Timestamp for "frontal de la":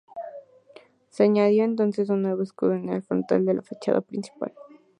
3.03-3.61